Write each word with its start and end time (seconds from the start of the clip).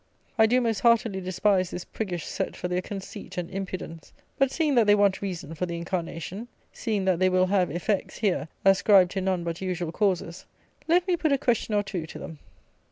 I 0.35 0.47
do 0.47 0.59
most 0.61 0.79
heartily 0.79 1.21
despise 1.21 1.69
this 1.69 1.85
priggish 1.85 2.25
set 2.25 2.55
for 2.55 2.67
their 2.67 2.81
conceit 2.81 3.37
and 3.37 3.51
impudence; 3.51 4.13
but, 4.39 4.49
seeing 4.49 4.73
that 4.73 4.87
they 4.87 4.95
want 4.95 5.21
reason 5.21 5.53
for 5.53 5.67
the 5.67 5.77
incarnation; 5.77 6.47
seeing 6.73 7.05
that 7.05 7.19
they 7.19 7.29
will 7.29 7.45
have 7.45 7.69
effects, 7.69 8.17
here, 8.17 8.47
ascribed 8.65 9.11
to 9.11 9.21
none 9.21 9.43
but 9.43 9.61
usual 9.61 9.91
causes, 9.91 10.47
let 10.87 11.07
me 11.07 11.15
put 11.15 11.31
a 11.31 11.37
question 11.37 11.75
or 11.75 11.83
two 11.83 12.07
to 12.07 12.17
them. 12.17 12.39